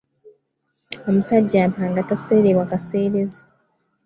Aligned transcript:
Omusajja 1.07 1.59
mpanga 1.71 2.01
taseerebwa 2.09 2.65
kaseerezi. 2.71 3.41